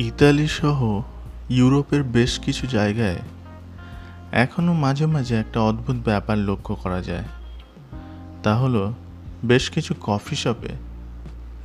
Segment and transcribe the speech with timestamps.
[0.00, 1.02] Italy সহ
[1.50, 3.18] ইউরোপের বেশ কিছু জায়গায়
[4.32, 7.24] এখনও মাঝে মাঝে একটা অদ্ভুত ব্যাপার লক্ষ্য করা যায়।
[8.42, 8.94] তা হলো,
[9.44, 10.68] বেশ কিছু কফি শপে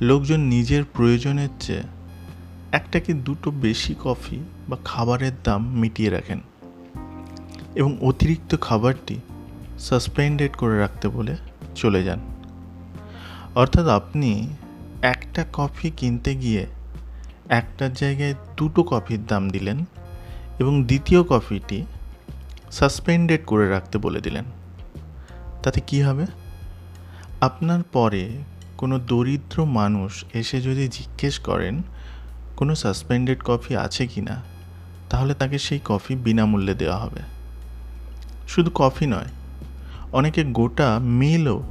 [0.00, 1.82] লোকজন নিজের প্রয়োজনের চেয়ে
[2.72, 6.40] একটা কি দুটো বেশি কফি বা খাবারের দাম মিটিয়ে রাখেন
[7.74, 9.20] এবং অতিরিক্ত খাবারটি
[9.78, 11.36] সাসপেন্ডেড করে রাখতে বলে
[11.74, 12.20] চলে যান।
[13.54, 14.48] অর্থাৎ আপনি
[15.02, 16.66] একটা কফি কিনতে গিয়ে
[17.48, 19.84] একটার জায়গায় দুটো কফির দাম দিলেন
[20.58, 21.84] এবং দ্বিতীয় কফিটি
[22.70, 24.44] সাসপেন্ডেড করে রাখতে বলে দিলেন।
[25.62, 26.26] তাতে কি হবে?
[27.40, 28.30] আপনার পরে
[28.78, 31.82] কোনো দরিদ্র মানুষ এসে যদি জিজ্ঞেস করেন,
[32.56, 34.42] কোনো সাসপেন্ডেড কফি আছে কি না,
[35.10, 37.20] তাহলে তাকে সেই কফি বিনামূল্যে দেওয়া হবে।
[38.48, 39.28] শুধু কফি নয়,
[40.12, 41.62] অনেকে গোটা মিলও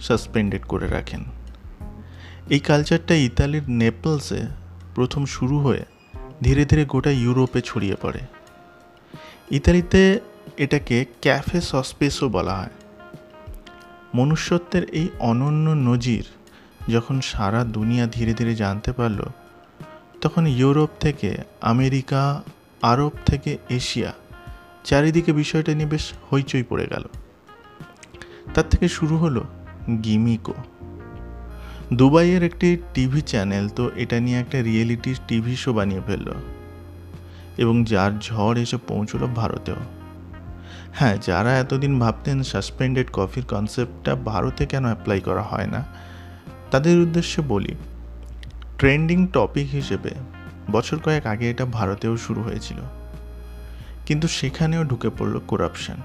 [0.00, 1.24] সাসপেন্ডেড করে রাখেন।
[2.50, 4.67] এই কালচারটা ইতালির নেপলসে
[4.98, 5.84] প্রথম শুরু হয়ে
[6.42, 8.20] ধীরে ধীরে গোটা ইউরোপে ছড়িয়ে পড়ে।
[9.50, 10.20] ইতালিতে
[10.56, 12.70] এটাকে ক্যাফে সসপেসও বলা হয়।
[14.14, 16.24] মনুষ্যত্বের এই অনন্য নজির
[16.92, 19.24] যখন সারা দুনিয়া ধীরে ধীরে জানতে পারল,
[20.20, 22.42] তখন ইউরোপ থেকে আমেরিকা,
[22.82, 24.12] আরব থেকে এশিয়া
[24.84, 27.04] চারিদিকে বিষয়টা নিয়ে বেশ হইচই পড়ে গেল।
[28.54, 29.44] তার থেকে শুরু হলো
[30.04, 30.54] গিমিকো।
[31.92, 36.32] দুবাইয়ের একটি টিভি চ্যানেল তো এটা নিয়ে একটা রিয়েলিটি টিভি শো বানিয়ে ফেলল।
[37.58, 39.76] এবং যার ঝড় এসে পৌঁছলো ভারতেও।
[40.94, 45.84] হ্যাঁ যারা এতদিন ভাবতেন সাসপেন্ডেড কফির কনসেপ্টটা ভারতে কেন অ্যাপ্লাই করা হয় না,
[46.70, 47.74] তাদের উদ্দেশ্যে বলি
[48.78, 50.10] ট্রেন্ডিং টপিক হিসেবে
[50.70, 52.76] বছর কয়েক আগে এটা ভারতেও শুরু হয়েছিল।
[54.06, 55.96] কিন্তু সেখানেও ঢুকে পড়ল করাপশন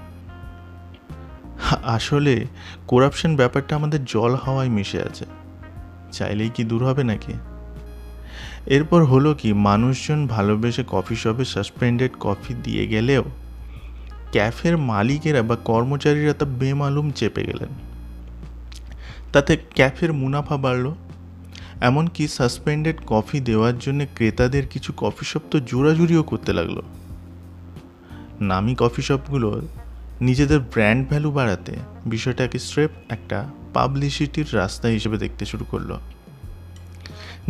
[1.84, 2.46] আসলে
[2.86, 5.24] করাপশন ব্যাপারটা আমাদের জল হাওয়ায় মিশে আছে।
[6.14, 7.32] চাইলেই কি দূর হবে নাকি?
[8.66, 13.24] এরপর হলো কি, মানুষজন ভালোবেসে কফি শপে সাসপেন্ডেড কফি দিয়ে গেলেও
[14.32, 17.68] ক্যাফের মালিকেরা বা কর্মচারীরা তা বেমালুম চেপে গেলেন।
[19.32, 20.94] তাতে ক্যাফের মুনাফা বাড়ল।
[21.80, 26.80] এমনকি সাসপেন্ডেড কফি দেওয়ার জন্য ক্রেতাদের কিছু কফি শপ তো জোরাজুরিও করতে লাগল।
[28.40, 29.48] নামি কফি শপগুলো
[30.20, 31.72] নিজেদের ব্র্যান্ড ভ্যালু বাড়াতে
[32.06, 33.38] বিষয়টাকে স্রেফ একটা
[33.74, 35.96] পাবলিসিটির রাস্তা হিসেবে দেখতে শুরু করল।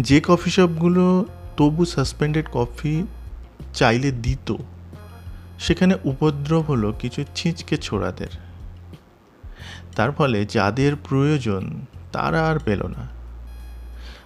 [0.01, 1.25] যে কফি শপগুলো
[1.57, 3.07] তবু সাসপেন্ডেড কফি
[3.75, 4.55] চাইলে দিত,
[5.59, 8.29] সেখানে উপদ্রব হলো কিছু ছিঁচকে ছোড়াদের।
[9.97, 13.09] তার ফলে যাদের প্রয়োজন, তারা আর পেল না।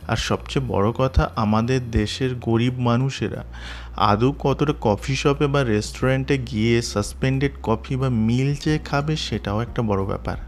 [0.09, 3.45] আর সবচেয়ে বড় কথা, আমাদের দেশের গরিব মানুষেরা
[3.97, 9.83] আদৌ কতটা কফি শপে বা রেস্টুরেন্টে গিয়ে সাসপেন্ডেড কফি বা মিল চেয়ে খাবে, সেটাও একটা
[9.83, 10.48] বড় ব্যাপার।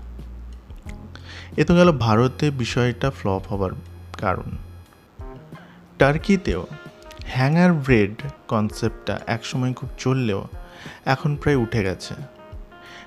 [1.57, 3.71] এ তো গেল ভারতে বিষয়টা ফ্লপ হবার
[4.19, 4.57] কারণ।
[5.99, 6.67] টার্কিতেও
[7.27, 8.15] হ্যাঙ্গার ব্রেড
[8.49, 10.49] কনসেপ্টটা একসময় খুব চললেও
[11.05, 12.15] এখন প্রায় উঠে গেছে।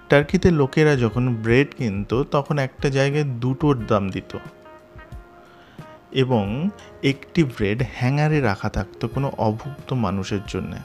[0.10, 4.38] টার্কিতে লোকেরা যখন ব্রেড কিনত, তখন একটা জায়গায় দুটোর দাম দিত।
[6.12, 6.70] এবং
[7.04, 10.78] একটি ব্রেড হ্যাঙ্গারে রাখা থাকতো কোনো অভুক্ত মানুষের জন্যে।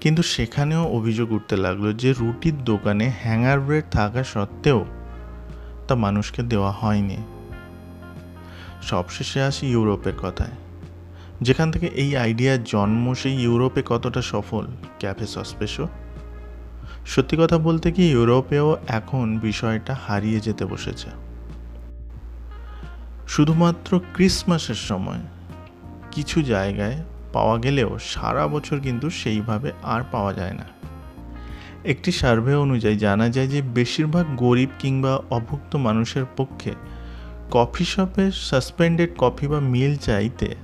[0.00, 4.86] কিন্তু সেখানেও অভিযোগ উঠতে লাগল যে রুটির দোকানে হ্যাঙ্গার ব্রেড থাকা সত্ত্বেও
[5.88, 7.16] তা মানুষকে দেওয়া হয়নি।
[8.82, 10.50] সবশেষে আসি ইউরোপের কথায়।
[11.42, 14.66] যেখান থেকে এই আইডিয়ার জন্ম, সেই ইউরোপে কতটা সফল?
[14.98, 15.88] ক্যাফে সসপেশো
[17.06, 21.10] সত্যি কথা বলতে কি, ইউরোপেও এখন বিষয়টা হারিয়ে যেতে বসেছে।
[23.28, 25.20] শুধুমাত্র ক্রিসমাসের সময়
[26.10, 27.02] কিছু জায়গায়
[27.32, 30.73] পাওয়া গেলেও সারা বছর কিন্তু সেইভাবে আর পাওয়া যায় না।
[31.84, 36.72] একটি সার্ভে অনুযায়ী জানা যায় যে বেশিরভাগ গরিব কিংবা অভুক্ত মানুষের পক্ষে
[37.50, 40.54] কফি শপে সাসপেন্ডেড কফি বা মিল চাইতে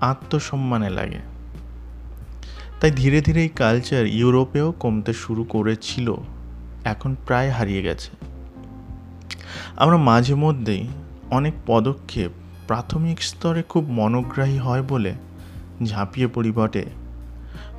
[0.00, 1.18] আত্মসম্মানে লাগে।
[2.80, 6.14] তাই ধীরে ধীরে এই কালচার ইউরোপেও কমতে শুরু করেছিল,
[6.84, 8.10] এখন প্রায় হারিয়ে গেছে।
[9.76, 10.88] আমরা মাঝে মধ্যেই
[11.30, 12.30] অনেক পদক্ষেপ
[12.66, 15.12] প্রাথমিক স্তরে খুব মনোগ্রাহী হয় বলে
[15.84, 16.84] ঝাঁপিয়ে পড়ি বটে।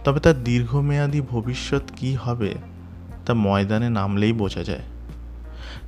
[0.07, 2.55] তবে তার দীর্ঘমেয়াদী ভবিষ্যৎ কি হবে,
[3.25, 4.85] তা ময়দানে নামলেই বোঝা যায়।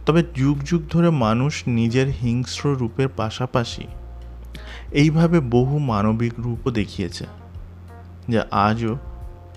[0.06, 3.88] তবে যুগ যুগ ধরে মানুষ নিজের হিংস্র রূপের পাশাপাশি
[4.92, 7.26] এইভাবে বহু মানবিক রূপও দেখিয়েছে,
[8.30, 8.98] যা আজও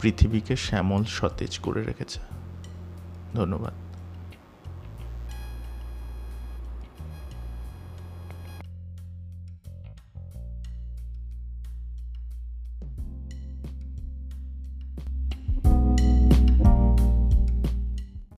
[0.00, 2.20] পৃথিবীকে শ্যামল সতেজ করে রেখেছে।
[3.34, 3.81] ধন্যবাদ।